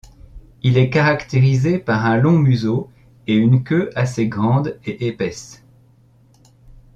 [0.63, 2.89] Il est caractérisé par un long museau
[3.27, 5.63] et une queue assez grande et épaisse.